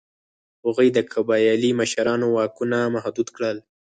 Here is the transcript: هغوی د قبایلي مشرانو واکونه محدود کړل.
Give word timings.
هغوی 0.63 0.87
د 0.93 0.99
قبایلي 1.13 1.71
مشرانو 1.79 2.27
واکونه 2.35 2.79
محدود 2.95 3.27
کړل. 3.35 3.57